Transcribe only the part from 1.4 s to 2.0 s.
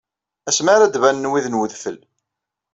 n wedfel.